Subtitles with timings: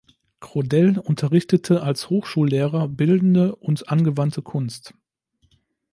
[0.39, 4.95] Crodel unterrichtete als Hochschullehrer bildende und angewandte Kunst.